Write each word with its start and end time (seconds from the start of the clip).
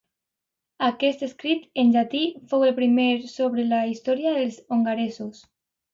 Aquest 0.85 1.19
escrit, 1.27 1.67
en 1.83 1.93
llatí, 1.95 2.23
fou 2.53 2.65
el 2.69 2.75
primer 2.79 3.07
sobre 3.37 3.67
la 3.75 3.83
història 3.93 4.37
dels 4.39 4.59
hongaresos. 4.77 5.45